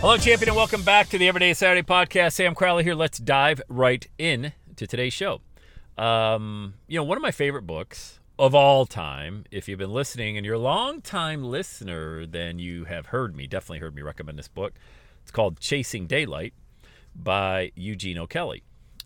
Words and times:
Hello, 0.00 0.16
champion, 0.16 0.50
and 0.50 0.56
welcome 0.56 0.84
back 0.84 1.08
to 1.08 1.18
the 1.18 1.26
Everyday 1.26 1.52
Saturday 1.54 1.82
podcast. 1.82 2.34
Sam 2.34 2.54
Crowley 2.54 2.84
here. 2.84 2.94
Let's 2.94 3.18
dive 3.18 3.60
right 3.68 4.06
in 4.16 4.52
to 4.76 4.86
today's 4.86 5.12
show. 5.12 5.40
Um, 5.98 6.74
you 6.86 6.96
know, 6.96 7.02
one 7.02 7.18
of 7.18 7.22
my 7.22 7.32
favorite 7.32 7.66
books 7.66 8.20
of 8.38 8.54
all 8.54 8.86
time, 8.86 9.44
if 9.50 9.66
you've 9.66 9.80
been 9.80 9.92
listening 9.92 10.36
and 10.36 10.46
you're 10.46 10.54
a 10.54 10.60
long 10.60 11.00
time 11.00 11.42
listener, 11.42 12.26
then 12.26 12.60
you 12.60 12.84
have 12.84 13.06
heard 13.06 13.34
me, 13.34 13.48
definitely 13.48 13.80
heard 13.80 13.96
me 13.96 14.02
recommend 14.02 14.38
this 14.38 14.46
book. 14.46 14.74
It's 15.22 15.32
called 15.32 15.58
Chasing 15.58 16.06
Daylight 16.06 16.54
by 17.12 17.72
Eugene 17.74 18.18
O'Kelly. 18.18 18.62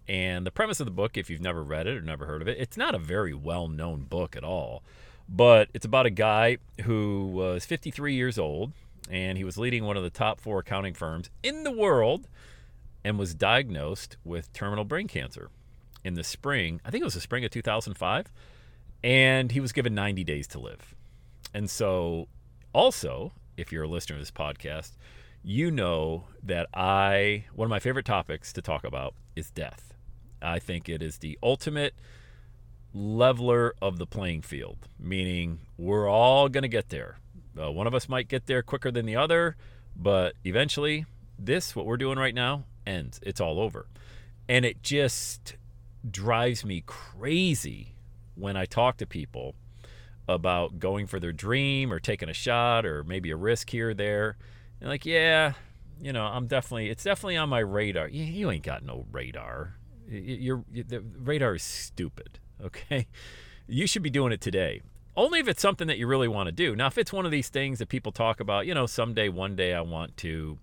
And 0.06 0.46
the 0.46 0.50
premise 0.50 0.78
of 0.78 0.84
the 0.84 0.92
book, 0.92 1.16
if 1.16 1.30
you've 1.30 1.40
never 1.40 1.64
read 1.64 1.86
it 1.86 1.96
or 1.96 2.02
never 2.02 2.26
heard 2.26 2.42
of 2.42 2.48
it, 2.48 2.58
it's 2.60 2.76
not 2.76 2.94
a 2.94 2.98
very 2.98 3.32
well 3.32 3.66
known 3.66 4.02
book 4.02 4.36
at 4.36 4.44
all. 4.44 4.82
But 5.26 5.70
it's 5.72 5.86
about 5.86 6.04
a 6.04 6.10
guy 6.10 6.58
who 6.82 7.28
was 7.28 7.64
53 7.64 8.14
years 8.14 8.38
old 8.38 8.72
and 9.10 9.36
he 9.36 9.44
was 9.44 9.58
leading 9.58 9.84
one 9.84 9.96
of 9.96 10.02
the 10.02 10.10
top 10.10 10.40
four 10.40 10.60
accounting 10.60 10.94
firms 10.94 11.30
in 11.42 11.64
the 11.64 11.70
world 11.70 12.28
and 13.04 13.18
was 13.18 13.34
diagnosed 13.34 14.16
with 14.24 14.52
terminal 14.52 14.84
brain 14.84 15.08
cancer 15.08 15.50
in 16.04 16.14
the 16.14 16.24
spring. 16.24 16.80
I 16.84 16.90
think 16.90 17.02
it 17.02 17.04
was 17.04 17.14
the 17.14 17.20
spring 17.20 17.44
of 17.44 17.50
2005. 17.50 18.32
And 19.04 19.50
he 19.50 19.60
was 19.60 19.72
given 19.72 19.94
90 19.94 20.22
days 20.22 20.46
to 20.48 20.60
live. 20.60 20.94
And 21.52 21.68
so, 21.68 22.28
also, 22.72 23.32
if 23.56 23.72
you're 23.72 23.84
a 23.84 23.88
listener 23.88 24.16
to 24.16 24.22
this 24.22 24.30
podcast, 24.30 24.92
you 25.42 25.70
know 25.70 26.24
that 26.44 26.68
I, 26.72 27.46
one 27.52 27.66
of 27.66 27.70
my 27.70 27.80
favorite 27.80 28.06
topics 28.06 28.52
to 28.52 28.62
talk 28.62 28.84
about 28.84 29.14
is 29.34 29.50
death. 29.50 29.92
I 30.40 30.60
think 30.60 30.88
it 30.88 31.02
is 31.02 31.18
the 31.18 31.38
ultimate 31.42 31.94
leveler 32.94 33.74
of 33.82 33.98
the 33.98 34.06
playing 34.06 34.42
field, 34.42 34.88
meaning 34.98 35.60
we're 35.76 36.08
all 36.08 36.48
going 36.48 36.62
to 36.62 36.68
get 36.68 36.90
there. 36.90 37.18
Uh, 37.58 37.70
one 37.70 37.86
of 37.86 37.94
us 37.94 38.08
might 38.08 38.28
get 38.28 38.46
there 38.46 38.62
quicker 38.62 38.90
than 38.90 39.06
the 39.06 39.16
other, 39.16 39.56
but 39.96 40.34
eventually, 40.44 41.04
this, 41.38 41.76
what 41.76 41.86
we're 41.86 41.96
doing 41.96 42.18
right 42.18 42.34
now, 42.34 42.64
ends. 42.86 43.20
It's 43.22 43.40
all 43.40 43.60
over. 43.60 43.86
And 44.48 44.64
it 44.64 44.82
just 44.82 45.56
drives 46.08 46.64
me 46.64 46.82
crazy 46.86 47.94
when 48.34 48.56
I 48.56 48.64
talk 48.64 48.96
to 48.98 49.06
people 49.06 49.54
about 50.28 50.78
going 50.78 51.06
for 51.06 51.20
their 51.20 51.32
dream 51.32 51.92
or 51.92 52.00
taking 52.00 52.28
a 52.28 52.32
shot 52.32 52.86
or 52.86 53.04
maybe 53.04 53.30
a 53.30 53.36
risk 53.36 53.70
here 53.70 53.90
or 53.90 53.94
there. 53.94 54.36
And 54.80 54.88
like, 54.88 55.04
yeah, 55.04 55.52
you 56.00 56.12
know, 56.12 56.24
I'm 56.24 56.46
definitely, 56.46 56.90
it's 56.90 57.04
definitely 57.04 57.36
on 57.36 57.48
my 57.48 57.60
radar. 57.60 58.08
You, 58.08 58.24
you 58.24 58.50
ain't 58.50 58.64
got 58.64 58.84
no 58.84 59.06
radar. 59.12 59.74
Your 60.08 60.64
the 60.70 61.00
radar 61.00 61.54
is 61.54 61.62
stupid. 61.62 62.38
Okay, 62.62 63.08
you 63.66 63.88
should 63.88 64.04
be 64.04 64.10
doing 64.10 64.32
it 64.32 64.40
today. 64.40 64.82
Only 65.16 65.40
if 65.40 65.48
it's 65.48 65.60
something 65.60 65.88
that 65.88 65.98
you 65.98 66.06
really 66.06 66.28
want 66.28 66.46
to 66.46 66.52
do. 66.52 66.74
Now, 66.74 66.86
if 66.86 66.96
it's 66.96 67.12
one 67.12 67.26
of 67.26 67.30
these 67.30 67.48
things 67.48 67.78
that 67.80 67.88
people 67.88 68.12
talk 68.12 68.40
about, 68.40 68.66
you 68.66 68.74
know, 68.74 68.86
someday, 68.86 69.28
one 69.28 69.56
day, 69.56 69.74
I 69.74 69.82
want 69.82 70.16
to 70.18 70.58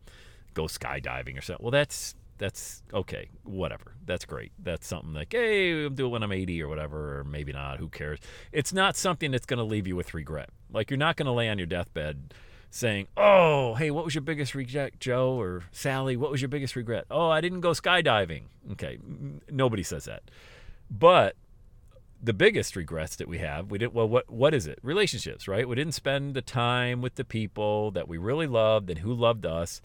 go 0.54 0.64
skydiving 0.64 1.38
or 1.38 1.42
something. 1.42 1.64
Well, 1.64 1.72
that's 1.72 2.16
that's 2.40 2.82
okay, 2.94 3.30
whatever. 3.44 3.94
That's 4.06 4.26
great. 4.26 4.52
That's 4.58 4.88
something 4.88 5.14
like, 5.14 5.34
hey, 5.34 5.84
I'll 5.84 5.90
do 5.90 6.06
it 6.06 6.10
when 6.10 6.24
I'm 6.24 6.32
80 6.32 6.64
or 6.64 6.70
whatever, 6.70 7.20
or 7.20 7.24
maybe 7.26 7.52
not. 7.52 7.80
Who 7.80 7.90
cares? 7.90 8.20
It's 8.52 8.74
not 8.74 8.96
something 8.96 9.30
that's 9.32 9.46
going 9.46 9.58
to 9.58 9.64
leave 9.64 9.86
you 9.86 9.96
with 9.96 10.14
regret. 10.14 10.50
Like 10.72 10.90
you're 10.90 10.98
not 10.98 11.18
going 11.18 11.28
to 11.28 11.32
lay 11.32 11.50
on 11.50 11.58
your 11.60 11.68
deathbed 11.68 12.34
saying, 12.72 13.08
"Oh, 13.18 13.76
hey, 13.76 13.92
what 13.92 14.06
was 14.06 14.16
your 14.16 14.22
biggest 14.22 14.56
regret, 14.56 15.00
Joe 15.00 15.40
or 15.40 15.64
Sally? 15.72 16.18
What 16.18 16.32
was 16.32 16.42
your 16.42 16.50
biggest 16.50 16.76
regret? 16.76 17.06
Oh, 17.12 17.30
I 17.30 17.42
didn't 17.42 17.62
go 17.62 17.72
skydiving." 17.72 18.44
Okay, 18.72 18.98
nobody 19.52 19.84
says 19.84 20.06
that. 20.06 20.24
But 20.90 21.36
the 22.22 22.34
biggest 22.34 22.76
regrets 22.76 23.16
that 23.16 23.28
we 23.28 23.38
have, 23.40 23.72
we 23.72 23.78
didn't. 23.78 23.94
Well, 23.94 24.08
what 24.08 24.30
what 24.30 24.54
is 24.54 24.68
it? 24.68 24.80
Relationships, 24.82 25.48
right? 25.48 25.68
We 25.68 25.76
didn't 25.76 25.94
spend 25.94 26.34
the 26.34 26.42
time 26.42 27.02
with 27.02 27.16
the 27.16 27.24
people 27.24 27.92
that 27.92 28.08
we 28.08 28.18
really 28.18 28.48
loved 28.48 28.90
and 28.90 29.00
who 29.00 29.14
loved 29.14 29.46
us, 29.46 29.82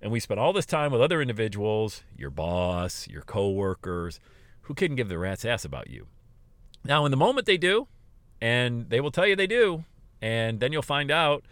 and 0.00 0.12
we 0.12 0.20
spent 0.20 0.40
all 0.40 0.52
this 0.52 0.66
time 0.66 0.92
with 0.92 1.00
other 1.00 1.22
individuals, 1.22 2.02
your 2.16 2.30
boss, 2.30 3.08
your 3.08 3.22
coworkers, 3.22 4.20
who 4.62 4.74
couldn't 4.74 4.96
give 4.96 5.08
the 5.08 5.18
rat's 5.18 5.44
ass 5.44 5.64
about 5.64 5.88
you. 5.88 6.06
Now, 6.84 7.04
in 7.04 7.10
the 7.10 7.16
moment 7.16 7.46
they 7.46 7.56
do, 7.56 7.88
and 8.40 8.90
they 8.90 9.00
will 9.00 9.10
tell 9.10 9.26
you 9.26 9.34
they 9.34 9.46
do, 9.46 9.84
and 10.20 10.60
then 10.60 10.72
you'll 10.72 10.82
find 10.82 11.10
out 11.10 11.44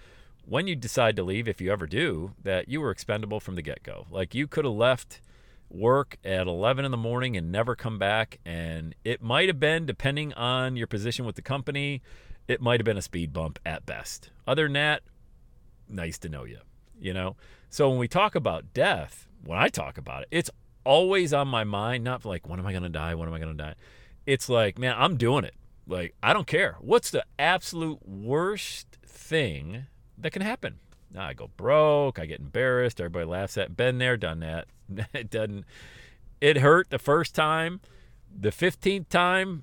when 0.45 0.67
you 0.67 0.77
decide 0.77 1.17
to 1.17 1.25
leave, 1.25 1.49
if 1.49 1.61
you 1.61 1.73
ever 1.73 1.87
do, 1.87 2.33
that 2.43 2.69
you 2.69 2.81
were 2.81 2.91
expendable 2.91 3.41
from 3.41 3.57
the 3.57 3.63
get 3.63 3.83
go. 3.83 4.07
Like 4.11 4.35
you 4.35 4.47
could 4.47 4.65
have 4.65 4.75
left 4.75 5.21
work 5.69 6.17
at 6.25 6.47
11 6.47 6.85
in 6.85 6.91
the 6.91 6.97
morning 6.97 7.37
and 7.37 7.51
never 7.51 7.75
come 7.75 7.99
back. 7.99 8.39
And 8.45 8.95
it 9.05 9.23
might 9.23 9.49
have 9.49 9.61
been, 9.61 9.87
depending 9.87 10.33
on 10.35 10.77
your 10.77 10.87
position 10.87 11.25
with 11.25 11.37
the 11.37 11.43
company, 11.43 12.03
it 12.49 12.61
might 12.61 12.81
have 12.81 12.85
been 12.85 12.97
a 12.97 13.03
speed 13.03 13.33
bump 13.33 13.59
at 13.65 13.87
best. 13.87 14.31
Other 14.47 14.65
than 14.65 14.75
that, 14.75 15.03
nice 15.89 16.19
to 16.19 16.29
know 16.29 16.45
you, 16.45 16.59
you 16.99 17.13
know? 17.13 17.37
So 17.71 17.89
when 17.89 17.99
we 17.99 18.09
talk 18.09 18.35
about 18.35 18.73
death, 18.73 19.27
when 19.45 19.59
I 19.59 19.69
talk 19.69 19.99
about 19.99 20.23
it, 20.23 20.29
it's 20.31 20.51
always 20.85 21.33
on 21.33 21.49
my 21.49 21.65
mind, 21.65 22.05
not 22.05 22.25
like, 22.25 22.49
when 22.49 22.59
am 22.59 22.67
I 22.67 22.73
going 22.73 22.85
to 22.85 22.89
die? 22.89 23.15
When 23.15 23.29
am 23.29 23.35
I 23.35 23.41
going 23.41 23.57
to 23.57 23.63
die? 23.63 23.75
It's 24.25 24.49
like, 24.49 24.79
man, 24.79 24.95
I'm 24.97 25.17
doing 25.17 25.45
it. 25.45 25.55
Like, 25.89 26.15
I 26.23 26.33
don't 26.33 26.47
care. 26.47 26.77
What's 26.81 27.11
the 27.11 27.25
absolute 27.39 28.07
worst 28.07 28.97
thing 29.27 29.87
that 30.19 30.33
can 30.33 30.43
happen. 30.43 30.79
Ah, 31.17 31.29
I 31.29 31.35
go 31.35 31.51
broke, 31.57 32.19
I 32.19 32.27
get 32.27 32.41
embarrassed, 32.41 33.01
everybody 33.01 33.27
laughs 33.27 33.57
at 33.57 33.77
been 33.77 33.99
there, 33.99 34.17
done 34.17 34.41
that. 34.41 34.67
it 35.15 35.31
doesn't 35.31 35.65
it 36.41 36.59
hurt 36.59 36.91
the 36.91 36.99
first 36.99 37.35
time. 37.35 37.81
The 38.39 38.51
15th 38.51 39.09
time 39.09 39.63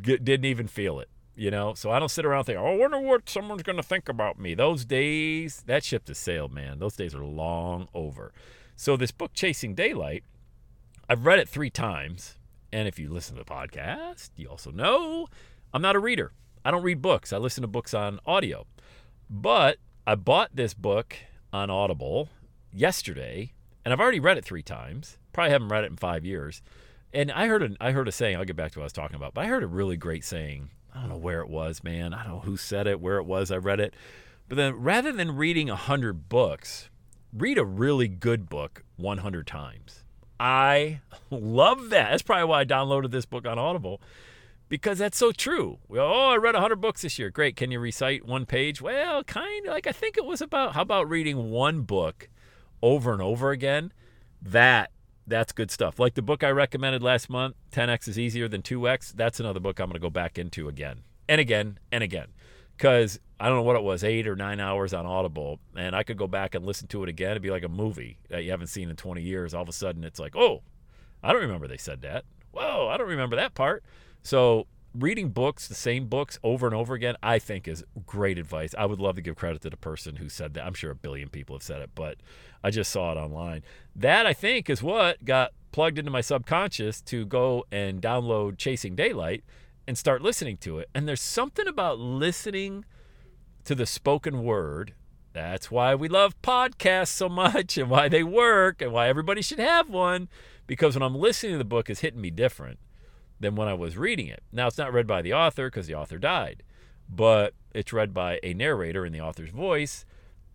didn't 0.00 0.44
even 0.44 0.66
feel 0.66 1.00
it, 1.00 1.08
you 1.34 1.50
know? 1.50 1.74
So 1.74 1.90
I 1.90 1.98
don't 1.98 2.10
sit 2.10 2.24
around 2.24 2.44
thinking, 2.44 2.62
"Oh, 2.62 2.74
I 2.74 2.76
wonder 2.76 3.00
what 3.00 3.28
someone's 3.28 3.62
going 3.62 3.76
to 3.76 3.82
think 3.82 4.08
about 4.08 4.38
me." 4.38 4.54
Those 4.54 4.84
days, 4.84 5.62
that 5.66 5.84
ship 5.84 6.08
has 6.08 6.18
sailed, 6.18 6.52
man. 6.52 6.78
Those 6.78 6.96
days 6.96 7.14
are 7.14 7.24
long 7.24 7.88
over. 7.94 8.32
So 8.76 8.96
this 8.96 9.10
book 9.10 9.32
Chasing 9.32 9.74
Daylight, 9.74 10.24
I've 11.08 11.26
read 11.26 11.38
it 11.38 11.48
3 11.48 11.70
times, 11.70 12.36
and 12.72 12.88
if 12.88 12.98
you 12.98 13.10
listen 13.10 13.36
to 13.36 13.44
the 13.44 13.50
podcast, 13.50 14.30
you 14.36 14.48
also 14.48 14.70
know 14.70 15.28
I'm 15.72 15.82
not 15.82 15.96
a 15.96 16.00
reader. 16.00 16.32
I 16.64 16.70
don't 16.70 16.82
read 16.82 17.02
books. 17.02 17.32
I 17.32 17.38
listen 17.38 17.62
to 17.62 17.68
books 17.68 17.94
on 17.94 18.20
audio. 18.26 18.66
But 19.28 19.78
I 20.06 20.14
bought 20.14 20.50
this 20.54 20.74
book 20.74 21.16
on 21.52 21.70
Audible 21.70 22.28
yesterday, 22.72 23.52
and 23.84 23.92
I've 23.92 24.00
already 24.00 24.20
read 24.20 24.38
it 24.38 24.44
three 24.44 24.62
times. 24.62 25.18
Probably 25.32 25.50
haven't 25.50 25.68
read 25.68 25.84
it 25.84 25.90
in 25.90 25.96
five 25.96 26.24
years. 26.24 26.62
And 27.12 27.30
I 27.30 27.46
heard 27.46 27.62
a, 27.62 27.70
I 27.80 27.92
heard 27.92 28.08
a 28.08 28.12
saying. 28.12 28.36
I'll 28.36 28.44
get 28.44 28.56
back 28.56 28.72
to 28.72 28.78
what 28.78 28.84
I 28.84 28.86
was 28.86 28.92
talking 28.92 29.16
about, 29.16 29.34
but 29.34 29.44
I 29.44 29.48
heard 29.48 29.62
a 29.62 29.68
really 29.68 29.96
great 29.96 30.24
saying. 30.24 30.70
I 30.94 31.00
don't 31.00 31.08
know 31.08 31.16
where 31.16 31.40
it 31.40 31.48
was, 31.48 31.82
man. 31.82 32.14
I 32.14 32.24
don't 32.24 32.32
know 32.34 32.40
who 32.40 32.56
said 32.56 32.86
it, 32.86 33.00
where 33.00 33.18
it 33.18 33.24
was. 33.24 33.50
I 33.50 33.56
read 33.56 33.80
it, 33.80 33.94
but 34.48 34.56
then 34.56 34.74
rather 34.74 35.12
than 35.12 35.36
reading 35.36 35.70
a 35.70 35.76
hundred 35.76 36.28
books, 36.28 36.90
read 37.32 37.58
a 37.58 37.64
really 37.64 38.08
good 38.08 38.48
book 38.48 38.84
100 38.96 39.46
times. 39.46 40.04
I 40.38 41.00
love 41.30 41.90
that. 41.90 42.10
That's 42.10 42.22
probably 42.22 42.44
why 42.44 42.60
I 42.60 42.64
downloaded 42.64 43.10
this 43.10 43.26
book 43.26 43.46
on 43.46 43.58
Audible 43.58 44.00
because 44.72 44.98
that's 44.98 45.18
so 45.18 45.32
true. 45.32 45.78
oh, 45.90 46.30
I 46.30 46.36
read 46.36 46.54
100 46.54 46.76
books 46.76 47.02
this 47.02 47.18
year. 47.18 47.28
Great. 47.28 47.56
Can 47.56 47.70
you 47.70 47.78
recite 47.78 48.26
one 48.26 48.46
page? 48.46 48.80
Well, 48.80 49.22
kind 49.22 49.66
of 49.66 49.72
like 49.74 49.86
I 49.86 49.92
think 49.92 50.16
it 50.16 50.24
was 50.24 50.40
about 50.40 50.72
how 50.74 50.80
about 50.80 51.10
reading 51.10 51.50
one 51.50 51.82
book 51.82 52.30
over 52.82 53.12
and 53.12 53.22
over 53.22 53.50
again? 53.50 53.92
That 54.40 54.90
that's 55.26 55.52
good 55.52 55.70
stuff. 55.70 55.98
Like 55.98 56.14
the 56.14 56.22
book 56.22 56.42
I 56.42 56.50
recommended 56.50 57.02
last 57.02 57.30
month, 57.30 57.54
10x 57.70 58.08
is 58.08 58.18
easier 58.18 58.48
than 58.48 58.62
2x. 58.62 59.12
That's 59.12 59.38
another 59.38 59.60
book 59.60 59.78
I'm 59.78 59.86
going 59.86 59.94
to 59.94 60.00
go 60.00 60.10
back 60.10 60.38
into 60.38 60.68
again 60.68 61.02
and 61.28 61.40
again 61.40 61.78
and 61.92 62.02
again. 62.02 62.28
Cuz 62.78 63.20
I 63.38 63.48
don't 63.48 63.56
know 63.56 63.62
what 63.62 63.76
it 63.76 63.82
was, 63.82 64.04
8 64.04 64.26
or 64.26 64.36
9 64.36 64.60
hours 64.60 64.92
on 64.92 65.06
Audible, 65.06 65.60
and 65.76 65.94
I 65.96 66.02
could 66.02 66.16
go 66.16 66.26
back 66.26 66.54
and 66.54 66.64
listen 66.64 66.88
to 66.88 67.02
it 67.02 67.08
again. 67.08 67.32
It'd 67.32 67.42
be 67.42 67.50
like 67.50 67.64
a 67.64 67.68
movie 67.68 68.18
that 68.28 68.44
you 68.44 68.50
haven't 68.50 68.68
seen 68.68 68.88
in 68.90 68.96
20 68.96 69.22
years. 69.22 69.54
All 69.54 69.62
of 69.62 69.68
a 69.68 69.72
sudden 69.72 70.04
it's 70.04 70.18
like, 70.18 70.36
"Oh, 70.36 70.62
I 71.22 71.32
don't 71.32 71.42
remember 71.42 71.68
they 71.68 71.76
said 71.76 72.02
that." 72.02 72.24
Whoa, 72.50 72.88
I 72.88 72.96
don't 72.96 73.08
remember 73.08 73.36
that 73.36 73.54
part. 73.54 73.82
So 74.22 74.66
reading 74.94 75.30
books, 75.30 75.68
the 75.68 75.74
same 75.74 76.06
books 76.06 76.38
over 76.42 76.66
and 76.66 76.74
over 76.74 76.94
again, 76.94 77.16
I 77.22 77.38
think 77.38 77.66
is 77.66 77.84
great 78.06 78.38
advice. 78.38 78.74
I 78.76 78.86
would 78.86 79.00
love 79.00 79.16
to 79.16 79.22
give 79.22 79.36
credit 79.36 79.62
to 79.62 79.70
the 79.70 79.76
person 79.76 80.16
who 80.16 80.28
said 80.28 80.54
that. 80.54 80.64
I'm 80.64 80.74
sure 80.74 80.90
a 80.90 80.96
billion 80.96 81.28
people 81.28 81.56
have 81.56 81.62
said 81.62 81.80
it, 81.80 81.90
but 81.94 82.18
I 82.62 82.70
just 82.70 82.90
saw 82.90 83.12
it 83.12 83.16
online. 83.16 83.62
That 83.96 84.26
I 84.26 84.32
think 84.32 84.68
is 84.68 84.82
what 84.82 85.24
got 85.24 85.52
plugged 85.72 85.98
into 85.98 86.10
my 86.10 86.20
subconscious 86.20 87.00
to 87.02 87.24
go 87.24 87.64
and 87.72 88.02
download 88.02 88.58
Chasing 88.58 88.94
Daylight 88.94 89.42
and 89.86 89.96
start 89.96 90.22
listening 90.22 90.58
to 90.58 90.78
it. 90.78 90.88
And 90.94 91.08
there's 91.08 91.22
something 91.22 91.66
about 91.66 91.98
listening 91.98 92.84
to 93.64 93.74
the 93.74 93.86
spoken 93.86 94.44
word. 94.44 94.94
That's 95.32 95.70
why 95.70 95.94
we 95.94 96.08
love 96.08 96.40
podcasts 96.42 97.08
so 97.08 97.28
much 97.28 97.78
and 97.78 97.88
why 97.88 98.08
they 98.08 98.22
work 98.22 98.82
and 98.82 98.92
why 98.92 99.08
everybody 99.08 99.40
should 99.40 99.58
have 99.58 99.88
one. 99.88 100.28
Because 100.66 100.94
when 100.94 101.02
I'm 101.02 101.16
listening 101.16 101.52
to 101.52 101.58
the 101.58 101.64
book, 101.64 101.88
it's 101.88 102.00
hitting 102.00 102.20
me 102.20 102.30
different 102.30 102.78
than 103.42 103.56
when 103.56 103.68
I 103.68 103.74
was 103.74 103.98
reading 103.98 104.28
it. 104.28 104.42
Now, 104.52 104.68
it's 104.68 104.78
not 104.78 104.92
read 104.92 105.06
by 105.06 105.20
the 105.20 105.34
author 105.34 105.66
because 105.66 105.86
the 105.86 105.94
author 105.94 106.18
died, 106.18 106.62
but 107.08 107.54
it's 107.74 107.92
read 107.92 108.14
by 108.14 108.40
a 108.42 108.54
narrator 108.54 109.04
in 109.04 109.12
the 109.12 109.20
author's 109.20 109.50
voice. 109.50 110.06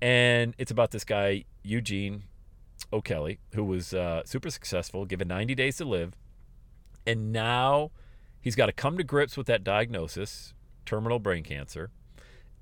And 0.01 0.55
it's 0.57 0.71
about 0.71 0.91
this 0.91 1.03
guy, 1.03 1.43
Eugene 1.63 2.23
O'Kelly, 2.91 3.39
who 3.53 3.63
was 3.63 3.93
uh, 3.93 4.23
super 4.25 4.49
successful, 4.49 5.05
given 5.05 5.27
90 5.27 5.53
days 5.53 5.77
to 5.77 5.85
live. 5.85 6.15
And 7.05 7.31
now 7.31 7.91
he's 8.39 8.55
got 8.55 8.67
to 8.67 8.71
come 8.71 8.97
to 8.97 9.03
grips 9.03 9.35
with 9.35 9.47
that 9.47 9.63
diagnosis, 9.63 10.53
terminal 10.85 11.19
brain 11.19 11.43
cancer, 11.43 11.91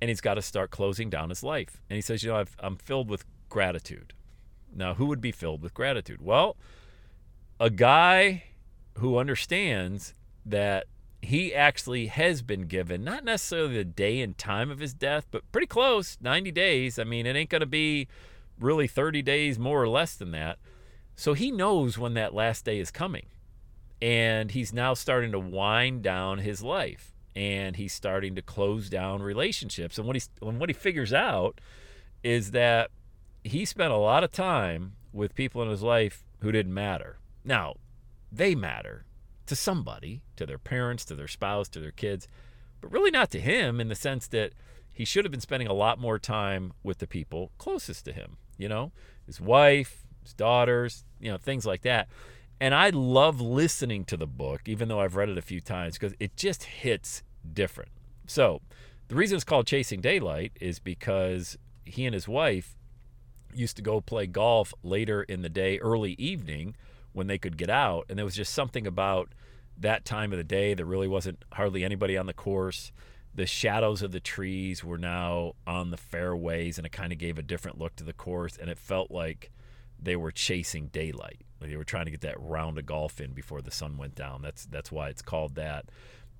and 0.01 0.09
he's 0.09 0.21
got 0.21 0.35
to 0.35 0.41
start 0.41 0.71
closing 0.71 1.09
down 1.09 1.29
his 1.29 1.43
life. 1.43 1.81
And 1.89 1.95
he 1.95 2.01
says, 2.01 2.23
You 2.23 2.31
know, 2.31 2.37
I've, 2.37 2.55
I'm 2.59 2.77
filled 2.77 3.09
with 3.09 3.25
gratitude. 3.49 4.13
Now, 4.75 4.95
who 4.95 5.05
would 5.05 5.21
be 5.21 5.31
filled 5.31 5.61
with 5.61 5.73
gratitude? 5.73 6.21
Well, 6.21 6.57
a 7.59 7.69
guy 7.69 8.43
who 8.97 9.17
understands 9.17 10.13
that 10.45 10.85
he 11.21 11.53
actually 11.53 12.07
has 12.07 12.41
been 12.41 12.67
given 12.67 13.03
not 13.03 13.23
necessarily 13.23 13.77
the 13.77 13.83
day 13.83 14.21
and 14.21 14.37
time 14.37 14.69
of 14.69 14.79
his 14.79 14.93
death, 14.93 15.25
but 15.31 15.49
pretty 15.51 15.67
close 15.67 16.17
90 16.21 16.51
days. 16.51 16.99
I 16.99 17.03
mean, 17.03 17.25
it 17.25 17.35
ain't 17.35 17.49
going 17.49 17.61
to 17.61 17.65
be 17.65 18.07
really 18.59 18.87
30 18.87 19.21
days 19.21 19.57
more 19.57 19.81
or 19.81 19.89
less 19.89 20.15
than 20.15 20.31
that. 20.31 20.59
So 21.15 21.33
he 21.33 21.51
knows 21.51 21.97
when 21.97 22.13
that 22.13 22.33
last 22.33 22.65
day 22.65 22.79
is 22.79 22.91
coming. 22.91 23.27
And 24.01 24.51
he's 24.51 24.73
now 24.73 24.93
starting 24.93 25.31
to 25.31 25.39
wind 25.39 26.03
down 26.03 26.39
his 26.39 26.61
life 26.61 27.15
and 27.35 27.75
he's 27.75 27.93
starting 27.93 28.35
to 28.35 28.41
close 28.41 28.89
down 28.89 29.21
relationships. 29.21 29.97
And 29.97 30.05
what 30.05 30.15
he's 30.15 30.29
and 30.41 30.59
what 30.59 30.69
he 30.69 30.73
figures 30.73 31.13
out 31.13 31.59
is 32.23 32.51
that 32.51 32.91
he 33.43 33.65
spent 33.65 33.91
a 33.91 33.97
lot 33.97 34.23
of 34.23 34.31
time 34.31 34.93
with 35.11 35.35
people 35.35 35.61
in 35.61 35.69
his 35.69 35.81
life 35.81 36.23
who 36.41 36.51
didn't 36.51 36.73
matter. 36.73 37.17
Now, 37.43 37.75
they 38.31 38.55
matter 38.55 39.05
to 39.45 39.55
somebody, 39.55 40.21
to 40.35 40.45
their 40.45 40.57
parents, 40.57 41.05
to 41.05 41.15
their 41.15 41.27
spouse, 41.27 41.69
to 41.69 41.79
their 41.79 41.91
kids, 41.91 42.27
but 42.81 42.91
really 42.91 43.11
not 43.11 43.31
to 43.31 43.39
him 43.39 43.79
in 43.79 43.87
the 43.87 43.95
sense 43.95 44.27
that 44.27 44.53
he 44.91 45.05
should 45.05 45.25
have 45.25 45.31
been 45.31 45.41
spending 45.41 45.67
a 45.67 45.73
lot 45.73 45.99
more 45.99 46.17
time 46.17 46.73
with 46.83 46.99
the 46.99 47.07
people 47.07 47.51
closest 47.57 48.05
to 48.05 48.13
him, 48.13 48.37
you 48.57 48.69
know, 48.69 48.91
his 49.25 49.41
wife, 49.41 50.05
his 50.23 50.33
daughters, 50.33 51.03
you 51.19 51.31
know, 51.31 51.37
things 51.37 51.65
like 51.65 51.81
that. 51.81 52.07
And 52.59 52.73
I 52.73 52.89
love 52.89 53.41
listening 53.41 54.05
to 54.05 54.17
the 54.17 54.27
book, 54.27 54.61
even 54.65 54.87
though 54.87 55.01
I've 55.01 55.15
read 55.15 55.29
it 55.29 55.37
a 55.37 55.41
few 55.41 55.59
times, 55.59 55.95
because 55.95 56.15
it 56.19 56.37
just 56.37 56.63
hits 56.63 57.23
different. 57.53 57.91
So, 58.27 58.61
the 59.07 59.15
reason 59.15 59.35
it's 59.35 59.43
called 59.43 59.67
Chasing 59.67 60.01
Daylight 60.01 60.53
is 60.59 60.79
because 60.79 61.57
he 61.83 62.05
and 62.05 62.13
his 62.13 62.27
wife 62.27 62.75
used 63.53 63.75
to 63.75 63.81
go 63.81 64.01
play 64.01 64.25
golf 64.25 64.73
later 64.81 65.23
in 65.23 65.41
the 65.41 65.49
day, 65.49 65.77
early 65.79 66.13
evening, 66.13 66.75
when 67.15 67.27
they 67.27 67.37
could 67.37 67.57
get 67.57 67.69
out. 67.69 68.05
And 68.09 68.17
there 68.17 68.25
was 68.25 68.35
just 68.35 68.53
something 68.53 68.85
about 68.85 69.33
that 69.77 70.05
time 70.05 70.31
of 70.31 70.37
the 70.37 70.43
day. 70.43 70.73
There 70.73 70.85
really 70.85 71.07
wasn't 71.07 71.43
hardly 71.53 71.83
anybody 71.83 72.17
on 72.17 72.25
the 72.25 72.33
course. 72.33 72.91
The 73.33 73.45
shadows 73.45 74.01
of 74.01 74.11
the 74.11 74.19
trees 74.19 74.83
were 74.83 74.97
now 74.97 75.53
on 75.65 75.91
the 75.91 75.97
fairways, 75.97 76.77
and 76.77 76.85
it 76.85 76.91
kind 76.91 77.11
of 77.11 77.17
gave 77.17 77.37
a 77.37 77.41
different 77.41 77.79
look 77.79 77.95
to 77.97 78.03
the 78.03 78.13
course. 78.13 78.57
And 78.57 78.69
it 78.69 78.77
felt 78.77 79.11
like 79.11 79.51
they 79.99 80.15
were 80.15 80.31
chasing 80.31 80.87
daylight. 80.87 81.41
They 81.59 81.77
were 81.77 81.83
trying 81.83 82.05
to 82.05 82.11
get 82.11 82.21
that 82.21 82.39
round 82.39 82.77
of 82.77 82.85
golf 82.85 83.19
in 83.19 83.31
before 83.31 83.61
the 83.61 83.71
sun 83.71 83.97
went 83.97 84.15
down. 84.15 84.41
That's 84.41 84.65
that's 84.65 84.91
why 84.91 85.09
it's 85.09 85.21
called 85.21 85.55
that. 85.55 85.85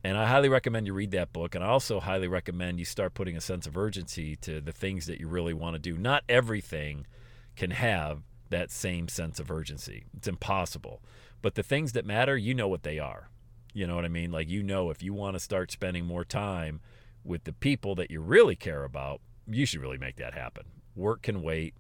And 0.04 0.18
I 0.18 0.28
highly 0.28 0.50
recommend 0.50 0.86
you 0.86 0.94
read 0.94 1.12
that 1.12 1.34
book. 1.34 1.56
And 1.56 1.64
I 1.64 1.68
also 1.68 2.00
highly 2.00 2.28
recommend 2.28 2.80
you 2.80 2.86
start 2.86 3.16
putting 3.16 3.36
a 3.36 3.42
sense 3.42 3.66
of 3.66 3.76
urgency 3.76 4.36
to 4.38 4.62
the 4.62 4.72
things 4.72 5.08
that 5.08 5.20
you 5.20 5.28
really 5.28 5.54
want 5.54 5.74
to 5.76 5.80
do. 5.80 5.98
Not 5.98 6.24
everything 6.30 7.08
can 7.56 7.72
have 7.72 8.22
that 8.50 8.72
same 8.72 9.08
sense 9.08 9.40
of 9.40 9.52
urgency. 9.52 10.06
It's 10.16 10.28
impossible. 10.28 11.02
But 11.42 11.56
the 11.56 11.64
things 11.64 11.94
that 11.94 12.06
matter, 12.06 12.38
you 12.38 12.54
know 12.54 12.68
what 12.68 12.84
they 12.84 13.00
are. 13.00 13.30
You 13.74 13.88
know 13.88 13.96
what 13.96 14.06
I 14.06 14.10
mean? 14.10 14.32
Like, 14.32 14.50
you 14.50 14.64
know, 14.64 14.90
if 14.90 15.04
you 15.04 15.14
want 15.14 15.36
to 15.36 15.40
start 15.40 15.72
spending 15.72 16.06
more 16.06 16.24
time 16.24 16.82
with 17.24 17.44
the 17.44 17.54
people 17.54 17.96
that 17.96 18.10
you 18.10 18.22
really 18.22 18.56
care 18.56 18.84
about, 18.84 19.20
you 19.48 19.66
should 19.66 19.82
really 19.82 19.98
make 19.98 20.16
that 20.16 20.34
happen. 20.34 20.64
Work 20.96 21.24
can 21.24 21.42
wait, 21.42 21.76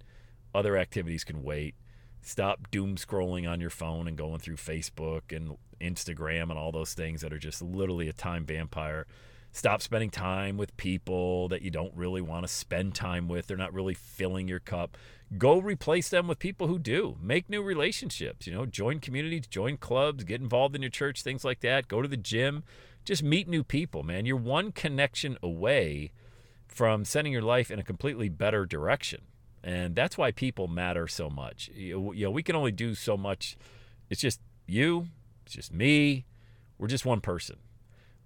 other 0.54 0.78
activities 0.78 1.24
can 1.24 1.42
wait. 1.42 1.76
Stop 2.22 2.70
doom 2.72 2.96
scrolling 2.96 3.50
on 3.50 3.62
your 3.62 3.70
phone 3.70 4.08
and 4.08 4.18
going 4.18 4.40
through 4.40 4.56
Facebook 4.58 5.36
and 5.36 5.58
Instagram 5.80 6.50
and 6.50 6.58
all 6.58 6.72
those 6.72 6.94
things 6.94 7.22
that 7.22 7.32
are 7.32 7.38
just 7.38 7.62
literally 7.62 8.08
a 8.08 8.14
time 8.14 8.46
vampire. 8.46 9.06
Stop 9.56 9.82
spending 9.82 10.10
time 10.10 10.58
with 10.58 10.76
people 10.76 11.48
that 11.48 11.62
you 11.62 11.72
don't 11.72 11.96
really 11.96 12.22
want 12.22 12.46
to 12.46 12.54
spend 12.54 12.94
time 12.94 13.28
with. 13.28 13.48
They're 13.48 13.56
not 13.56 13.74
really 13.74 13.94
filling 13.94 14.48
your 14.48 14.60
cup 14.60 14.98
go 15.38 15.58
replace 15.58 16.10
them 16.10 16.28
with 16.28 16.40
people 16.40 16.68
who 16.68 16.80
do. 16.80 17.18
Make 17.22 17.50
new 17.50 17.62
relationships, 17.62 18.48
you 18.48 18.54
know, 18.54 18.66
join 18.66 19.00
communities, 19.00 19.48
join 19.48 19.78
clubs, 19.78 20.24
get 20.24 20.42
involved 20.42 20.76
in 20.76 20.82
your 20.82 20.92
church, 20.92 21.22
things 21.22 21.44
like 21.44 21.62
that. 21.62 21.88
Go 21.88 22.02
to 22.02 22.08
the 22.08 22.18
gym, 22.18 22.64
just 23.04 23.24
meet 23.24 23.48
new 23.48 23.64
people, 23.64 24.04
man. 24.04 24.26
You're 24.26 24.38
one 24.38 24.72
connection 24.72 25.38
away 25.42 26.12
from 26.68 27.06
sending 27.06 27.34
your 27.34 27.42
life 27.42 27.72
in 27.72 27.80
a 27.80 27.84
completely 27.84 28.30
better 28.30 28.66
direction. 28.66 29.22
And 29.64 29.96
that's 29.96 30.18
why 30.18 30.32
people 30.32 30.68
matter 30.68 31.08
so 31.08 31.30
much. 31.30 31.72
You 31.74 32.14
know, 32.16 32.32
we 32.32 32.44
can 32.44 32.56
only 32.56 32.72
do 32.72 32.94
so 32.94 33.18
much. 33.18 33.58
It's 34.10 34.22
just 34.22 34.40
you, 34.68 35.08
it's 35.46 35.56
just 35.56 35.74
me. 35.74 36.26
We're 36.78 36.88
just 36.88 37.06
one 37.06 37.22
person. 37.22 37.58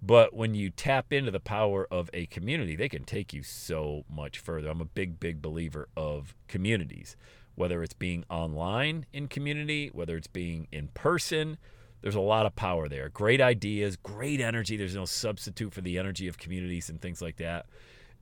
But 0.02 0.34
when 0.34 0.54
you 0.54 0.70
tap 0.70 1.12
into 1.12 1.32
the 1.32 1.40
power 1.40 1.88
of 1.92 2.10
a 2.14 2.26
community, 2.28 2.76
they 2.76 2.90
can 2.90 3.04
take 3.04 3.34
you 3.34 3.44
so 3.44 4.06
much 4.10 4.40
further. 4.40 4.70
I'm 4.70 4.82
a 4.82 4.86
big, 4.86 5.20
big 5.20 5.42
believer 5.42 5.90
of 5.98 6.36
communities, 6.48 7.18
whether 7.56 7.84
it's 7.84 7.94
being 7.94 8.24
online 8.30 9.06
in 9.12 9.28
community, 9.28 9.90
whether 9.92 10.16
it's 10.16 10.28
being 10.28 10.68
in 10.72 10.88
person. 10.90 11.58
There's 12.02 12.16
a 12.16 12.22
lot 12.22 12.46
of 12.46 12.56
power 12.56 12.88
there. 12.88 13.10
Great 13.10 13.42
ideas, 13.42 13.98
great 13.98 14.40
energy. 14.40 14.78
There's 14.78 14.96
no 14.96 15.04
substitute 15.04 15.74
for 15.74 15.82
the 15.82 15.98
energy 15.98 16.30
of 16.30 16.38
communities 16.38 16.90
and 16.90 17.02
things 17.02 17.22
like 17.22 17.36
that. 17.38 17.66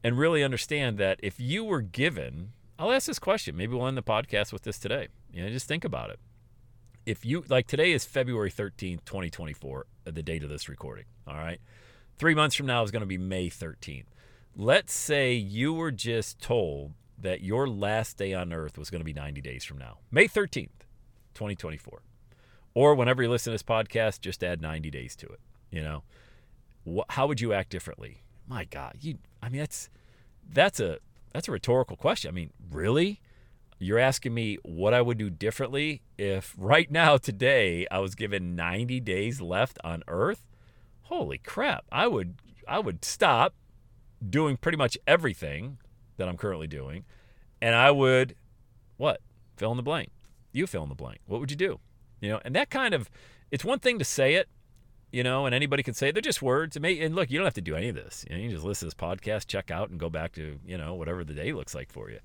And 0.04 0.18
really 0.18 0.44
understand 0.44 0.98
that 0.98 1.20
if 1.22 1.40
you 1.40 1.63
were 1.63 1.82
given, 1.82 2.54
I'll 2.80 2.92
ask 2.92 3.06
this 3.06 3.20
question. 3.20 3.56
Maybe 3.56 3.75
we'll 3.75 3.88
end 3.88 3.98
the 3.98 4.04
podcast 4.04 4.52
with 4.52 4.63
this 4.63 4.80
today. 4.80 5.10
You 5.32 5.44
know, 5.44 5.50
just 5.50 5.68
think 5.68 5.86
about 5.86 6.10
it. 6.10 6.20
If 7.08 7.24
you, 7.26 7.46
like 7.48 7.68
today 7.68 7.94
is 7.94 8.04
February 8.04 8.52
13th, 8.52 9.06
2024, 9.06 9.86
uh, 10.06 10.12
the 10.12 10.22
date 10.22 10.44
of 10.44 10.50
this 10.50 10.68
recording. 10.68 11.06
All 11.26 11.38
right. 11.38 11.62
Three 12.18 12.36
months 12.36 12.54
from 12.54 12.66
now 12.66 12.84
is 12.84 12.92
going 12.92 13.00
to 13.00 13.06
be 13.06 13.18
May 13.18 13.50
13th. 13.50 14.08
Let's 14.58 14.92
say 14.92 15.32
you 15.32 15.74
were 15.74 15.94
just 15.94 16.42
told 16.42 16.92
that 17.18 17.40
your 17.40 17.66
last 17.66 18.18
day 18.18 18.34
on 18.34 18.52
earth 18.52 18.78
was 18.78 18.90
going 18.90 19.00
to 19.00 19.06
be 19.06 19.14
90 19.14 19.40
days 19.40 19.64
from 19.64 19.78
now, 19.78 20.00
May 20.12 20.28
13th, 20.28 20.84
2024. 21.34 22.02
Or 22.74 22.94
whenever 22.94 23.24
you 23.24 23.30
listen 23.30 23.52
to 23.52 23.54
this 23.54 23.64
podcast, 23.64 24.20
just 24.20 24.44
add 24.44 24.62
90 24.62 24.92
days 24.92 25.16
to 25.16 25.28
it. 25.28 25.40
You 25.72 25.84
know, 25.84 27.06
how 27.12 27.26
would 27.28 27.40
you 27.40 27.54
act 27.54 27.70
differently? 27.70 28.24
My 28.50 28.66
God, 28.66 28.98
you, 29.00 29.20
I 29.42 29.48
mean, 29.48 29.62
that's, 29.62 29.90
that's 30.46 30.82
a, 30.82 30.98
that's 31.32 31.48
a 31.48 31.54
rhetorical 31.54 31.96
question. 31.96 32.28
I 32.28 32.34
mean, 32.34 32.52
really? 32.70 33.22
You're 33.80 34.00
asking 34.00 34.34
me 34.34 34.58
what 34.64 34.94
I 34.94 35.02
would 35.02 35.18
do 35.18 35.30
differently 35.30 36.02
if 36.18 36.56
right 36.58 36.90
now, 36.90 37.18
today, 37.18 37.86
I 37.92 38.00
was 38.00 38.16
given 38.16 38.56
90 38.56 39.00
days 39.02 39.40
left 39.40 39.78
on 39.84 40.04
earth? 40.08 40.44
holy 41.08 41.38
crap, 41.38 41.86
I 41.92 42.08
would 42.08 42.36
I 42.68 42.80
would 42.80 43.04
stop 43.04 43.54
doing 44.28 44.58
pretty 44.58 44.78
much 44.78 44.98
everything 45.08 45.78
that 46.18 46.28
I'm 46.28 46.38
currently 46.38 46.68
doing, 46.68 47.06
and 47.62 47.76
I 47.76 47.92
would 47.92 48.36
what 48.98 49.22
fill 49.56 49.72
in 49.72 49.78
the 49.78 49.84
blank. 49.84 50.12
You 50.52 50.68
fill 50.68 50.84
in 50.84 50.90
the 50.90 50.96
blank. 50.96 51.20
What 51.28 51.40
would 51.40 51.52
you 51.52 51.58
do? 51.58 51.80
You 52.22 52.30
know, 52.30 52.42
and 52.44 52.56
that 52.56 52.70
kind 52.70 52.94
of 52.94 53.10
it's 53.52 53.64
one 53.64 53.80
thing 53.80 54.00
to 54.00 54.06
say 54.06 54.36
it, 54.36 54.50
you 55.12 55.24
know, 55.24 55.46
and 55.46 55.56
anybody 55.56 55.84
can 55.84 55.94
say 55.94 56.10
it. 56.10 56.14
They're 56.14 56.22
just 56.22 56.42
words. 56.42 56.76
It 56.76 56.82
may, 56.82 57.00
and 57.00 57.16
look, 57.16 57.32
you 57.32 57.38
don't 57.38 57.46
have 57.46 57.54
to 57.54 57.62
do 57.62 57.76
any 57.76 57.90
of 57.90 57.96
this. 57.96 58.26
You, 58.30 58.36
know, 58.36 58.42
you 58.42 58.50
just 58.50 58.66
listen 58.66 58.90
to 58.90 58.96
this 58.96 59.02
podcast, 59.02 59.48
check 59.48 59.72
out, 59.72 59.90
and 59.90 60.00
go 60.00 60.10
back 60.10 60.34
to 60.34 60.60
you 60.66 60.78
know 60.78 60.94
whatever 60.96 61.24
the 61.24 61.34
day 61.34 61.54
looks 61.54 61.74
like 61.74 61.92
for 61.92 62.10
you. 62.10 62.20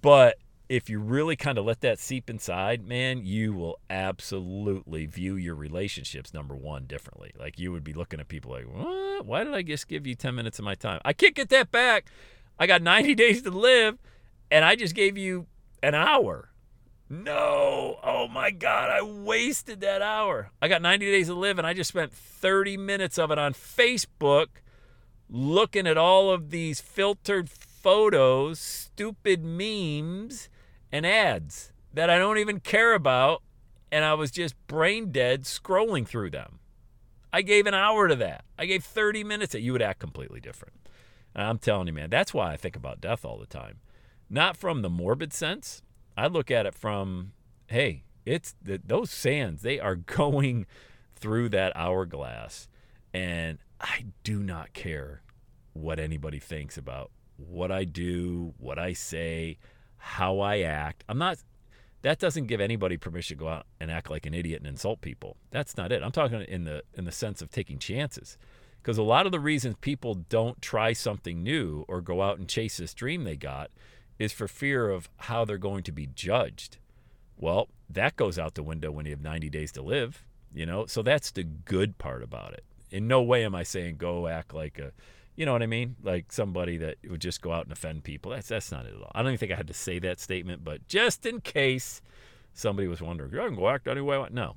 But 0.00 0.38
if 0.68 0.88
you 0.88 0.98
really 0.98 1.36
kind 1.36 1.58
of 1.58 1.64
let 1.64 1.80
that 1.82 1.98
seep 1.98 2.30
inside, 2.30 2.86
man, 2.86 3.24
you 3.24 3.52
will 3.52 3.78
absolutely 3.90 5.06
view 5.06 5.36
your 5.36 5.54
relationships, 5.54 6.32
number 6.32 6.56
one, 6.56 6.84
differently. 6.86 7.32
Like 7.38 7.58
you 7.58 7.70
would 7.72 7.84
be 7.84 7.92
looking 7.92 8.20
at 8.20 8.28
people 8.28 8.52
like, 8.52 8.64
what? 8.64 9.26
Why 9.26 9.44
did 9.44 9.54
I 9.54 9.62
just 9.62 9.88
give 9.88 10.06
you 10.06 10.14
10 10.14 10.34
minutes 10.34 10.58
of 10.58 10.64
my 10.64 10.74
time? 10.74 11.00
I 11.04 11.12
can't 11.12 11.34
get 11.34 11.50
that 11.50 11.70
back. 11.70 12.06
I 12.58 12.66
got 12.66 12.82
90 12.82 13.14
days 13.16 13.42
to 13.42 13.50
live, 13.50 13.98
and 14.50 14.64
I 14.64 14.76
just 14.76 14.94
gave 14.94 15.18
you 15.18 15.46
an 15.82 15.94
hour. 15.94 16.50
No. 17.10 17.98
Oh 18.02 18.28
my 18.28 18.50
God. 18.50 18.90
I 18.90 19.02
wasted 19.02 19.80
that 19.82 20.02
hour. 20.02 20.50
I 20.60 20.68
got 20.68 20.82
90 20.82 21.04
days 21.04 21.26
to 21.26 21.34
live 21.34 21.58
and 21.58 21.66
I 21.66 21.74
just 21.74 21.88
spent 21.88 22.12
30 22.12 22.76
minutes 22.78 23.18
of 23.18 23.30
it 23.30 23.38
on 23.38 23.52
Facebook 23.52 24.46
looking 25.28 25.86
at 25.86 25.98
all 25.98 26.30
of 26.30 26.50
these 26.50 26.80
filtered 26.80 27.50
photos, 27.50 28.58
stupid 28.58 29.44
memes, 29.44 30.48
and 30.94 31.04
ads 31.04 31.72
that 31.92 32.08
I 32.08 32.18
don't 32.18 32.38
even 32.38 32.60
care 32.60 32.94
about. 32.94 33.42
And 33.90 34.04
I 34.04 34.14
was 34.14 34.30
just 34.30 34.54
brain 34.68 35.10
dead 35.10 35.42
scrolling 35.42 36.06
through 36.06 36.30
them. 36.30 36.60
I 37.32 37.42
gave 37.42 37.66
an 37.66 37.74
hour 37.74 38.06
to 38.06 38.14
that. 38.16 38.44
I 38.56 38.66
gave 38.66 38.84
30 38.84 39.24
minutes 39.24 39.52
that 39.52 39.60
you 39.60 39.72
would 39.72 39.82
act 39.82 39.98
completely 39.98 40.40
different. 40.40 40.74
And 41.34 41.48
I'm 41.48 41.58
telling 41.58 41.88
you, 41.88 41.92
man, 41.92 42.10
that's 42.10 42.32
why 42.32 42.52
I 42.52 42.56
think 42.56 42.76
about 42.76 43.00
death 43.00 43.24
all 43.24 43.38
the 43.38 43.46
time. 43.46 43.80
Not 44.30 44.56
from 44.56 44.82
the 44.82 44.88
morbid 44.88 45.32
sense. 45.32 45.82
I 46.16 46.28
look 46.28 46.48
at 46.48 46.64
it 46.64 46.74
from, 46.74 47.32
hey, 47.66 48.04
it's 48.24 48.54
the, 48.62 48.80
those 48.84 49.10
sands, 49.10 49.62
they 49.62 49.80
are 49.80 49.96
going 49.96 50.64
through 51.16 51.48
that 51.50 51.72
hourglass. 51.74 52.68
And 53.12 53.58
I 53.80 54.06
do 54.22 54.44
not 54.44 54.72
care 54.74 55.22
what 55.72 55.98
anybody 55.98 56.38
thinks 56.38 56.78
about 56.78 57.10
what 57.36 57.72
I 57.72 57.82
do, 57.82 58.54
what 58.58 58.78
I 58.78 58.92
say, 58.92 59.58
how 60.04 60.38
I 60.40 60.60
act. 60.60 61.02
I'm 61.08 61.18
not 61.18 61.38
that 62.02 62.18
doesn't 62.18 62.48
give 62.48 62.60
anybody 62.60 62.98
permission 62.98 63.38
to 63.38 63.44
go 63.44 63.48
out 63.48 63.66
and 63.80 63.90
act 63.90 64.10
like 64.10 64.26
an 64.26 64.34
idiot 64.34 64.60
and 64.60 64.68
insult 64.68 65.00
people. 65.00 65.38
That's 65.50 65.74
not 65.78 65.90
it. 65.90 66.02
I'm 66.02 66.12
talking 66.12 66.42
in 66.42 66.64
the 66.64 66.82
in 66.92 67.06
the 67.06 67.12
sense 67.12 67.40
of 67.40 67.50
taking 67.50 67.78
chances. 67.78 68.36
Because 68.82 68.98
a 68.98 69.02
lot 69.02 69.24
of 69.24 69.32
the 69.32 69.40
reasons 69.40 69.76
people 69.80 70.14
don't 70.14 70.60
try 70.60 70.92
something 70.92 71.42
new 71.42 71.86
or 71.88 72.02
go 72.02 72.20
out 72.20 72.38
and 72.38 72.46
chase 72.46 72.76
this 72.76 72.92
dream 72.92 73.24
they 73.24 73.36
got 73.36 73.70
is 74.18 74.30
for 74.30 74.46
fear 74.46 74.90
of 74.90 75.08
how 75.16 75.46
they're 75.46 75.56
going 75.56 75.82
to 75.84 75.92
be 75.92 76.06
judged. 76.14 76.76
Well, 77.38 77.68
that 77.88 78.16
goes 78.16 78.38
out 78.38 78.54
the 78.54 78.62
window 78.62 78.90
when 78.90 79.06
you 79.06 79.12
have 79.12 79.22
90 79.22 79.48
days 79.48 79.72
to 79.72 79.82
live, 79.82 80.26
you 80.52 80.66
know? 80.66 80.84
So 80.84 81.00
that's 81.00 81.30
the 81.30 81.44
good 81.44 81.96
part 81.96 82.22
about 82.22 82.52
it. 82.52 82.64
In 82.90 83.08
no 83.08 83.22
way 83.22 83.42
am 83.42 83.54
I 83.54 83.62
saying 83.62 83.96
go 83.96 84.26
act 84.26 84.52
like 84.52 84.78
a 84.78 84.92
you 85.36 85.44
know 85.44 85.52
what 85.52 85.62
I 85.62 85.66
mean? 85.66 85.96
Like 86.02 86.32
somebody 86.32 86.76
that 86.78 86.96
would 87.08 87.20
just 87.20 87.42
go 87.42 87.52
out 87.52 87.64
and 87.64 87.72
offend 87.72 88.04
people. 88.04 88.30
That's 88.32 88.48
that's 88.48 88.70
not 88.70 88.86
it 88.86 88.94
at 88.94 89.02
all. 89.02 89.10
I 89.14 89.22
don't 89.22 89.30
even 89.30 89.38
think 89.38 89.52
I 89.52 89.56
had 89.56 89.68
to 89.68 89.74
say 89.74 89.98
that 90.00 90.20
statement, 90.20 90.64
but 90.64 90.86
just 90.86 91.26
in 91.26 91.40
case 91.40 92.00
somebody 92.52 92.86
was 92.86 93.02
wondering, 93.02 93.34
I 93.38 93.46
can 93.46 93.56
go 93.56 93.68
act 93.68 93.88
any 93.88 94.00
way 94.00 94.16
I 94.16 94.20
want. 94.20 94.34
No, 94.34 94.56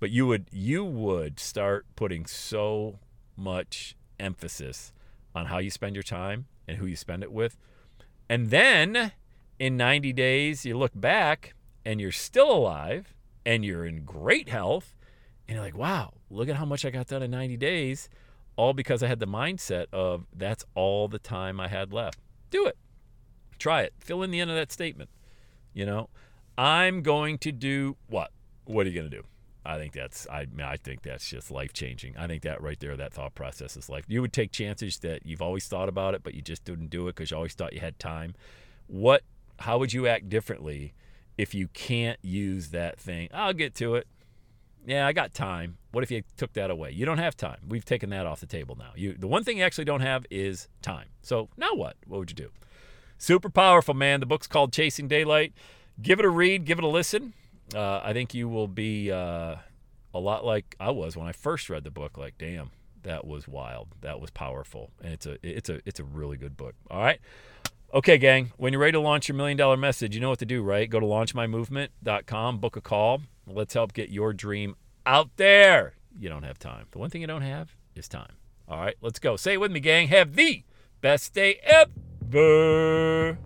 but 0.00 0.10
you 0.10 0.26
would 0.26 0.46
you 0.50 0.84
would 0.84 1.38
start 1.38 1.86
putting 1.96 2.26
so 2.26 2.98
much 3.36 3.96
emphasis 4.18 4.92
on 5.34 5.46
how 5.46 5.58
you 5.58 5.70
spend 5.70 5.94
your 5.94 6.02
time 6.02 6.46
and 6.66 6.78
who 6.78 6.86
you 6.86 6.96
spend 6.96 7.22
it 7.22 7.32
with, 7.32 7.56
and 8.28 8.50
then 8.50 9.12
in 9.58 9.76
90 9.76 10.12
days 10.12 10.64
you 10.64 10.76
look 10.76 10.92
back 10.94 11.54
and 11.84 12.00
you're 12.00 12.12
still 12.12 12.50
alive 12.50 13.14
and 13.46 13.64
you're 13.64 13.86
in 13.86 14.04
great 14.04 14.48
health, 14.48 14.94
and 15.46 15.54
you're 15.54 15.64
like, 15.64 15.76
wow, 15.76 16.12
look 16.30 16.48
at 16.48 16.56
how 16.56 16.64
much 16.64 16.84
I 16.84 16.90
got 16.90 17.06
done 17.06 17.22
in 17.22 17.30
90 17.30 17.56
days 17.56 18.08
all 18.56 18.72
because 18.72 19.02
I 19.02 19.06
had 19.06 19.20
the 19.20 19.26
mindset 19.26 19.86
of 19.92 20.26
that's 20.34 20.64
all 20.74 21.08
the 21.08 21.18
time 21.18 21.60
I 21.60 21.68
had 21.68 21.92
left. 21.92 22.18
Do 22.50 22.66
it. 22.66 22.76
Try 23.58 23.82
it. 23.82 23.94
Fill 23.98 24.22
in 24.22 24.30
the 24.30 24.40
end 24.40 24.50
of 24.50 24.56
that 24.56 24.72
statement. 24.72 25.10
You 25.72 25.86
know, 25.86 26.08
I'm 26.58 27.02
going 27.02 27.38
to 27.38 27.52
do 27.52 27.96
what? 28.08 28.30
What 28.64 28.86
are 28.86 28.90
you 28.90 28.94
going 28.94 29.10
to 29.10 29.16
do? 29.16 29.24
I 29.64 29.76
think 29.76 29.92
that's 29.92 30.26
I 30.28 30.46
I 30.62 30.76
think 30.76 31.02
that's 31.02 31.28
just 31.28 31.50
life 31.50 31.72
changing. 31.72 32.16
I 32.16 32.26
think 32.26 32.42
that 32.42 32.62
right 32.62 32.80
there, 32.80 32.96
that 32.96 33.12
thought 33.12 33.34
process 33.34 33.76
is 33.76 33.88
life. 33.88 34.04
You 34.08 34.22
would 34.22 34.32
take 34.32 34.52
chances 34.52 34.98
that 35.00 35.26
you've 35.26 35.42
always 35.42 35.66
thought 35.66 35.88
about 35.88 36.14
it, 36.14 36.22
but 36.22 36.34
you 36.34 36.42
just 36.42 36.64
didn't 36.64 36.88
do 36.88 37.08
it 37.08 37.16
because 37.16 37.30
you 37.30 37.36
always 37.36 37.54
thought 37.54 37.72
you 37.72 37.80
had 37.80 37.98
time. 37.98 38.34
What? 38.86 39.22
How 39.60 39.78
would 39.78 39.92
you 39.92 40.06
act 40.06 40.30
differently 40.30 40.94
if 41.36 41.54
you 41.54 41.68
can't 41.68 42.18
use 42.22 42.68
that 42.68 42.98
thing? 42.98 43.28
I'll 43.34 43.52
get 43.52 43.74
to 43.76 43.96
it. 43.96 44.06
Yeah, 44.86 45.06
I 45.06 45.12
got 45.12 45.34
time. 45.34 45.76
What 45.92 46.04
if 46.04 46.10
you 46.10 46.22
took 46.36 46.52
that 46.54 46.70
away? 46.70 46.92
You 46.92 47.04
don't 47.04 47.18
have 47.18 47.36
time. 47.36 47.58
We've 47.68 47.84
taken 47.84 48.10
that 48.10 48.26
off 48.26 48.40
the 48.40 48.46
table 48.46 48.76
now. 48.78 48.92
You 48.96 49.14
the 49.14 49.26
one 49.26 49.44
thing 49.44 49.58
you 49.58 49.64
actually 49.64 49.84
don't 49.84 50.00
have 50.00 50.24
is 50.30 50.68
time. 50.82 51.08
So 51.22 51.48
now 51.56 51.74
what? 51.74 51.96
What 52.06 52.18
would 52.18 52.30
you 52.30 52.36
do? 52.36 52.50
Super 53.18 53.50
powerful, 53.50 53.94
man. 53.94 54.20
The 54.20 54.26
book's 54.26 54.46
called 54.46 54.72
Chasing 54.72 55.06
Daylight. 55.08 55.52
Give 56.00 56.18
it 56.18 56.24
a 56.24 56.30
read. 56.30 56.64
Give 56.64 56.78
it 56.78 56.84
a 56.84 56.88
listen. 56.88 57.34
Uh, 57.74 58.00
I 58.02 58.12
think 58.12 58.34
you 58.34 58.48
will 58.48 58.68
be 58.68 59.12
uh, 59.12 59.56
a 60.14 60.18
lot 60.18 60.44
like 60.44 60.74
I 60.80 60.90
was 60.90 61.16
when 61.16 61.26
I 61.26 61.32
first 61.32 61.68
read 61.68 61.84
the 61.84 61.90
book. 61.90 62.16
Like, 62.16 62.34
damn, 62.38 62.70
that 63.02 63.26
was 63.26 63.46
wild. 63.46 63.88
That 64.00 64.20
was 64.20 64.30
powerful, 64.30 64.90
and 65.02 65.12
it's 65.12 65.26
a 65.26 65.36
it's 65.42 65.68
a 65.68 65.80
it's 65.84 66.00
a 66.00 66.04
really 66.04 66.36
good 66.36 66.56
book. 66.56 66.74
All 66.90 67.02
right. 67.02 67.20
Okay, 67.92 68.18
gang, 68.18 68.52
when 68.56 68.72
you're 68.72 68.80
ready 68.80 68.92
to 68.92 69.00
launch 69.00 69.28
your 69.28 69.36
million 69.36 69.56
dollar 69.56 69.76
message, 69.76 70.14
you 70.14 70.20
know 70.20 70.30
what 70.30 70.38
to 70.38 70.46
do, 70.46 70.62
right? 70.62 70.88
Go 70.88 71.00
to 71.00 71.06
launchmymovement.com, 71.06 72.58
book 72.58 72.76
a 72.76 72.80
call. 72.80 73.22
Let's 73.52 73.74
help 73.74 73.92
get 73.92 74.10
your 74.10 74.32
dream 74.32 74.76
out 75.04 75.30
there. 75.36 75.94
You 76.18 76.28
don't 76.28 76.42
have 76.44 76.58
time. 76.58 76.86
The 76.90 76.98
one 76.98 77.10
thing 77.10 77.20
you 77.20 77.26
don't 77.26 77.42
have 77.42 77.74
is 77.94 78.08
time. 78.08 78.32
All 78.68 78.78
right, 78.80 78.94
let's 79.00 79.18
go. 79.18 79.36
Say 79.36 79.54
it 79.54 79.60
with 79.60 79.72
me, 79.72 79.80
gang. 79.80 80.08
Have 80.08 80.34
the 80.36 80.64
best 81.00 81.34
day 81.34 81.58
ever. 81.64 83.38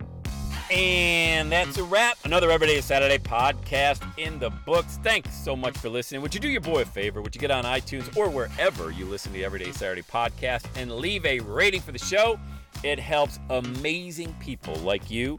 And 0.70 1.52
that's 1.52 1.78
a 1.78 1.84
wrap. 1.84 2.18
Another 2.25 2.50
Everyday 2.50 2.80
Saturday 2.80 3.18
podcast 3.18 4.02
in 4.18 4.38
the 4.38 4.50
books. 4.50 4.99
Thanks 5.02 5.34
so 5.34 5.54
much 5.54 5.76
for 5.78 5.88
listening. 5.88 6.20
Would 6.23 6.34
you 6.34 6.40
do 6.40 6.49
your 6.49 6.61
boy 6.61 6.82
a 6.82 6.84
favor? 6.84 7.23
Would 7.23 7.34
you 7.34 7.40
get 7.40 7.50
on 7.50 7.64
iTunes 7.64 8.14
or 8.16 8.28
wherever 8.28 8.90
you 8.90 9.04
listen 9.06 9.32
to 9.32 9.38
the 9.38 9.44
Everyday 9.44 9.73
Saturday 9.73 10.02
podcast 10.02 10.66
and 10.76 10.90
leave 10.90 11.25
a 11.25 11.40
rating 11.40 11.80
for 11.80 11.92
the 11.92 11.99
show? 11.99 12.38
It 12.82 12.99
helps 12.99 13.38
amazing 13.50 14.34
people 14.40 14.75
like 14.76 15.11
you 15.11 15.38